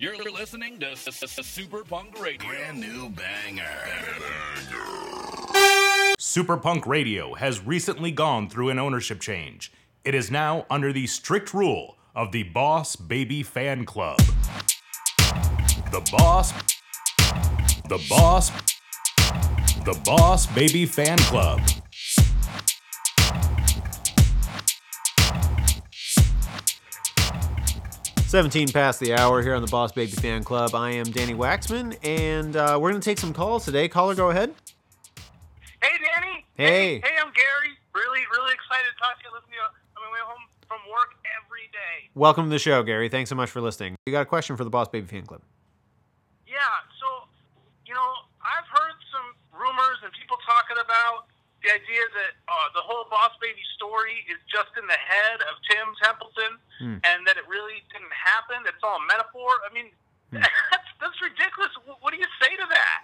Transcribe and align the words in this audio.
You're 0.00 0.16
listening 0.32 0.78
to 0.80 0.92
S- 0.92 1.08
S- 1.08 1.38
S- 1.38 1.46
Super 1.46 1.84
Punk 1.84 2.18
Radio. 2.18 2.48
Brand 2.48 2.80
new 2.80 3.10
banger. 3.10 3.68
Super 6.18 6.56
Punk 6.56 6.86
Radio 6.86 7.34
has 7.34 7.60
recently 7.60 8.10
gone 8.10 8.48
through 8.48 8.70
an 8.70 8.78
ownership 8.78 9.20
change. 9.20 9.70
It 10.02 10.14
is 10.14 10.30
now 10.30 10.64
under 10.70 10.90
the 10.90 11.06
strict 11.06 11.52
rule 11.52 11.98
of 12.16 12.32
the 12.32 12.44
Boss 12.44 12.96
Baby 12.96 13.42
Fan 13.42 13.84
Club. 13.84 14.16
The 15.92 16.00
Boss. 16.10 16.54
The 17.90 18.02
Boss. 18.08 18.50
The 19.84 20.00
Boss 20.06 20.46
Baby 20.46 20.86
Fan 20.86 21.18
Club. 21.18 21.60
Seventeen 28.30 28.68
past 28.68 29.00
the 29.00 29.12
hour 29.16 29.42
here 29.42 29.56
on 29.56 29.60
the 29.60 29.66
Boss 29.66 29.90
Baby 29.90 30.12
Fan 30.12 30.44
Club. 30.44 30.72
I 30.72 30.90
am 30.90 31.10
Danny 31.10 31.34
Waxman, 31.34 31.98
and 32.06 32.54
uh, 32.54 32.78
we're 32.80 32.92
gonna 32.92 33.02
take 33.02 33.18
some 33.18 33.34
calls 33.34 33.64
today. 33.64 33.88
Caller, 33.88 34.14
go 34.14 34.30
ahead. 34.30 34.54
Hey, 35.82 35.98
Danny. 35.98 36.46
Hey. 36.54 37.02
Hey, 37.02 37.18
I'm 37.18 37.34
Gary. 37.34 37.74
Really, 37.90 38.22
really 38.30 38.54
excited 38.54 38.86
to 38.86 38.98
talk 39.02 39.18
to 39.18 39.26
you. 39.26 39.34
Listen 39.34 39.50
to 39.50 39.56
you 39.58 39.66
on 39.66 40.06
my 40.06 40.14
way 40.14 40.22
home 40.22 40.46
from 40.68 40.78
work 40.94 41.18
every 41.42 41.66
day. 41.74 42.06
Welcome 42.14 42.44
to 42.44 42.50
the 42.50 42.60
show, 42.60 42.84
Gary. 42.84 43.08
Thanks 43.08 43.30
so 43.30 43.34
much 43.34 43.50
for 43.50 43.60
listening. 43.60 43.96
You 44.06 44.12
got 44.12 44.22
a 44.22 44.30
question 44.30 44.56
for 44.56 44.62
the 44.62 44.70
Boss 44.70 44.86
Baby 44.86 45.08
Fan 45.08 45.26
Club? 45.26 45.42
Yeah. 46.46 46.54
So, 47.02 47.26
you 47.84 47.94
know, 47.98 48.10
I've 48.46 48.70
heard 48.70 48.94
some 49.10 49.34
rumors 49.58 49.98
and 50.06 50.12
people 50.14 50.38
talking 50.46 50.78
about 50.78 51.26
the 51.66 51.74
idea 51.74 52.06
that 52.20 52.36
uh, 52.44 52.68
the 52.76 52.84
whole 52.84 53.08
Boss 53.08 53.32
Baby 53.40 53.64
story 53.80 54.20
is 54.28 54.36
just 54.52 54.68
in 54.76 54.84
the 54.84 55.00
head 55.00 55.40
of 55.48 55.56
Tim 55.64 55.88
Templeton, 56.04 56.52
and 57.08 57.24
that 57.24 57.40
it 57.40 57.48
really 57.48 57.80
didn't 57.92 58.12
happen. 58.12 58.60
It's 58.68 58.84
all 58.84 59.00
a 59.00 59.06
metaphor. 59.08 59.48
I 59.64 59.72
mean, 59.72 59.88
that's 60.32 60.90
that's 61.00 61.18
ridiculous. 61.24 61.72
What 62.00 62.12
do 62.12 62.18
you 62.20 62.28
say 62.40 62.52
to 62.56 62.66
that? 62.68 62.98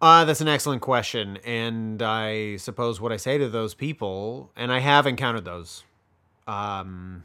Uh, 0.00 0.24
that's 0.24 0.40
an 0.40 0.48
excellent 0.48 0.82
question, 0.82 1.36
and 1.44 2.02
I 2.02 2.56
suppose 2.56 3.00
what 3.00 3.12
I 3.12 3.16
say 3.16 3.38
to 3.38 3.48
those 3.48 3.74
people, 3.74 4.50
and 4.56 4.72
I 4.72 4.80
have 4.80 5.06
encountered 5.06 5.44
those. 5.44 5.84
Um, 6.48 7.22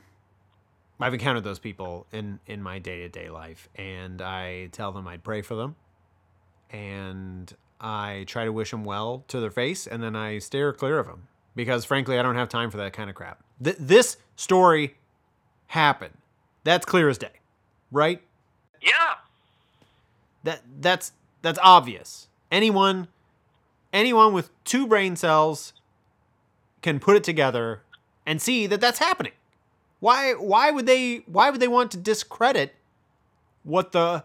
I've 1.00 1.14
encountered 1.14 1.44
those 1.44 1.60
people 1.60 2.06
in 2.12 2.40
in 2.46 2.62
my 2.62 2.80
day 2.80 3.00
to 3.00 3.10
day 3.10 3.30
life, 3.30 3.70
and 3.76 4.22
I 4.22 4.68
tell 4.68 4.92
them 4.92 5.08
I'd 5.08 5.24
pray 5.24 5.42
for 5.42 5.56
them, 5.56 5.76
and 6.70 7.52
I 7.80 8.26
try 8.28 8.46
to 8.46 8.52
wish 8.52 8.72
them 8.72 8.84
well 8.84 9.24
to 9.30 9.40
their 9.40 9.52
face, 9.52 9.88
and 9.88 10.04
then 10.04 10.16
I 10.16 10.40
steer 10.40 10.74
clear 10.74 11.00
of 11.00 11.08
them 11.08 11.28
because, 11.58 11.84
frankly, 11.84 12.18
I 12.18 12.22
don't 12.22 12.36
have 12.36 12.48
time 12.48 12.72
for 12.72 12.78
that 12.78 12.94
kind 12.94 13.10
of 13.10 13.16
crap. 13.18 13.44
Th- 13.62 13.76
this 13.78 14.16
story 14.38 14.96
happened. 15.68 16.14
That's 16.64 16.86
clear 16.86 17.10
as 17.10 17.18
day, 17.18 17.32
right? 17.92 18.22
Yeah. 18.82 19.16
that 20.44 20.62
that's 20.80 21.12
that's 21.42 21.60
obvious. 21.62 22.28
Anyone 22.52 23.08
anyone 23.92 24.34
with 24.34 24.50
two 24.64 24.86
brain 24.88 25.16
cells 25.16 25.74
can 26.82 27.00
put 27.00 27.16
it 27.18 27.24
together 27.24 27.82
and 28.26 28.42
see 28.42 28.68
that 28.68 28.80
that's 28.80 29.00
happening. 29.00 29.34
Why 30.00 30.34
why 30.34 30.72
would 30.72 30.86
they 30.86 31.24
why 31.26 31.50
would 31.50 31.60
they 31.60 31.68
want 31.68 31.92
to 31.92 31.98
discredit 31.98 32.76
what 33.64 33.92
the 33.92 34.24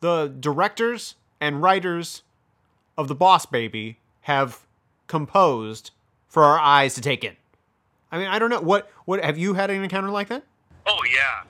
the 0.00 0.34
directors 0.40 1.14
and 1.40 1.62
writers 1.62 2.22
of 2.98 3.06
the 3.08 3.14
Boss 3.14 3.46
Baby 3.46 3.98
have 4.22 4.66
composed 5.06 5.92
for 6.32 6.42
our 6.44 6.58
eyes 6.58 6.94
to 6.94 7.02
take 7.02 7.24
in? 7.24 7.36
I 8.10 8.16
mean, 8.16 8.26
I 8.28 8.38
don't 8.38 8.48
know 8.48 8.60
what 8.60 8.90
what 9.04 9.22
have 9.22 9.36
you 9.36 9.52
had 9.52 9.68
an 9.70 9.84
encounter 9.84 10.08
like 10.08 10.28
that? 10.28 10.42
Oh 10.86 11.04
yeah, 11.12 11.44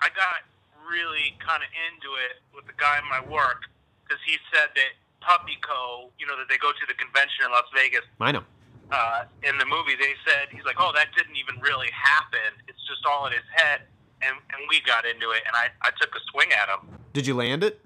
I 0.00 0.06
got 0.14 0.46
really 0.88 1.34
kind 1.42 1.62
of 1.62 1.70
into 1.90 2.14
it 2.14 2.38
with 2.54 2.66
the 2.66 2.72
guy 2.78 2.98
in 3.02 3.06
my 3.10 3.18
work 3.30 3.66
because 4.06 4.22
he 4.24 4.38
said 4.54 4.70
that 4.78 4.94
PuppyCo, 5.22 6.10
you 6.18 6.26
know, 6.26 6.38
that 6.38 6.46
they 6.48 6.58
go 6.58 6.70
to 6.70 6.84
the 6.86 6.94
convention 6.94 7.44
in 7.44 7.50
Las 7.50 7.66
Vegas. 7.74 8.06
I 8.20 8.30
know. 8.32 8.42
Uh, 8.90 9.22
in 9.42 9.58
the 9.58 9.66
movie, 9.66 9.94
they 9.98 10.14
said 10.26 10.46
he's 10.50 10.64
like, 10.64 10.76
"Oh, 10.78 10.92
that 10.94 11.08
didn't 11.16 11.36
even 11.36 11.60
really 11.60 11.90
happen. 11.90 12.54
It's 12.68 12.80
just 12.86 13.02
all 13.06 13.26
in 13.26 13.32
his 13.32 13.46
head." 13.54 13.82
And 14.22 14.34
and 14.54 14.62
we 14.68 14.80
got 14.86 15.04
into 15.06 15.30
it, 15.30 15.42
and 15.46 15.54
I 15.56 15.70
I 15.82 15.90
took 16.00 16.14
a 16.14 16.20
swing 16.30 16.50
at 16.54 16.68
him. 16.70 16.86
Did 17.12 17.26
you 17.26 17.34
land 17.34 17.62
it? 17.64 17.80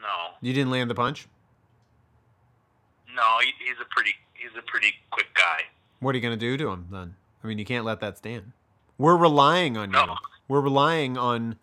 No, 0.00 0.38
You 0.42 0.52
didn't 0.54 0.70
land 0.70 0.88
the 0.90 0.94
punch? 0.94 1.26
no, 3.14 3.38
he, 3.42 3.50
he's 3.64 3.78
a 3.82 3.88
pretty 3.90 4.14
he's 4.34 4.54
a 4.58 4.62
pretty 4.62 4.94
quick. 5.10 5.26
What 6.00 6.14
are 6.14 6.18
you 6.18 6.22
going 6.22 6.38
to 6.38 6.40
do 6.40 6.56
to 6.56 6.68
him 6.70 6.86
then? 6.90 7.14
I 7.42 7.46
mean, 7.46 7.58
you 7.58 7.64
can't 7.64 7.84
let 7.84 8.00
that 8.00 8.18
stand. 8.18 8.52
We're 8.98 9.16
relying 9.16 9.76
on 9.76 9.88
you. 9.90 9.92
No. 9.92 10.16
We're 10.48 10.60
relying 10.60 11.16
on 11.18 11.56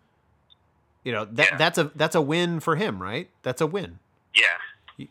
you 1.04 1.12
know, 1.12 1.24
that 1.24 1.50
Yeah. 1.52 1.56
that's 1.56 1.78
a 1.78 1.84
that's 1.94 2.14
a 2.16 2.20
win 2.20 2.58
for 2.60 2.74
him, 2.76 3.00
right? 3.00 3.30
That's 3.42 3.60
a 3.60 3.66
win. 3.66 4.00
Yeah, 4.34 4.44
yeah. 4.98 5.06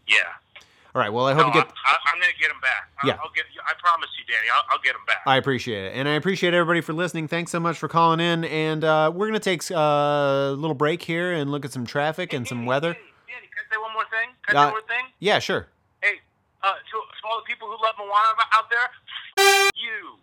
All 0.93 0.99
right. 1.01 1.11
Well, 1.11 1.25
I 1.27 1.33
No, 1.33 1.43
hope 1.43 1.55
you 1.55 1.61
I'm, 1.61 1.67
get 1.67 1.73
I, 1.85 1.95
I'm 2.13 2.19
gonna 2.19 2.31
get 2.39 2.51
him 2.51 2.59
back. 2.61 2.89
I'll, 3.01 3.09
Yeah. 3.09 3.17
I'll 3.23 3.31
get. 3.33 3.45
I 3.65 3.73
promise 3.79 4.09
you, 4.19 4.25
Danny. 4.33 4.47
I'll, 4.53 4.63
I'll 4.71 4.79
get 4.83 4.91
him 4.95 5.01
back. 5.07 5.21
I 5.25 5.37
appreciate 5.37 5.85
it. 5.85 5.93
And 5.95 6.07
I 6.09 6.13
appreciate 6.15 6.53
everybody 6.53 6.81
for 6.81 6.91
listening. 6.93 7.27
Thanks 7.29 7.51
so 7.51 7.59
much 7.61 7.77
for 7.77 7.87
calling 7.87 8.19
in. 8.19 8.43
And 8.45 8.83
uh, 8.83 9.11
we're 9.13 9.27
going 9.27 9.39
to 9.39 9.43
take 9.43 9.63
uh, 9.71 9.75
a 9.75 10.51
little 10.57 10.73
break 10.75 11.01
here 11.01 11.31
and 11.31 11.49
look 11.51 11.63
at 11.65 11.71
some 11.71 11.85
traffic 11.85 12.33
and 12.33 12.45
some 12.47 12.65
weather. 12.65 12.93
Danny, 12.93 13.05
Danny, 13.27 13.47
can 13.47 13.63
I 13.71 13.75
say 13.75 13.81
one 13.81 13.93
more 13.93 14.03
thing? 14.11 14.29
Can 14.47 14.57
I 14.57 14.59
Uh, 14.59 14.63
say 14.63 14.71
one 14.71 14.81
more 14.81 14.87
thing? 14.87 15.05
Yeah, 15.19 15.39
sure. 15.39 15.67
Hey, 16.01 16.19
uh, 16.61 16.73
to, 16.73 16.73
to 16.91 17.27
all 17.29 17.39
the 17.39 17.45
people 17.47 17.67
who 17.69 17.81
love 17.83 17.95
Moana 17.97 18.43
out 18.53 18.69
there, 18.69 18.89
f- 19.37 19.71
you. 19.75 20.19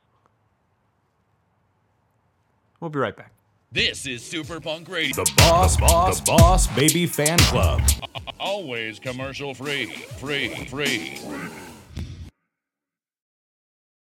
We'll 2.82 2.90
be 2.90 2.98
right 2.98 3.16
back. 3.16 3.30
This 3.70 4.06
is 4.06 4.24
Super 4.24 4.60
Punk 4.60 4.88
Radio. 4.88 5.14
The 5.14 5.32
Boss, 5.36 5.76
Boss, 5.76 6.18
the 6.18 6.26
Boss 6.26 6.66
Baby 6.66 7.06
Fan 7.06 7.38
Club. 7.38 7.80
Always 8.40 8.98
commercial 8.98 9.54
free. 9.54 9.86
Free, 9.86 10.48
free. 10.66 11.20